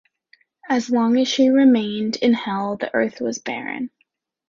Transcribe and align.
As 0.67 0.89
long 0.89 1.19
as 1.19 1.27
she 1.27 1.49
remained 1.49 2.15
in 2.15 2.33
hell, 2.33 2.75
the 2.75 2.91
earth 2.91 3.21
was 3.21 3.37
barren. 3.37 3.91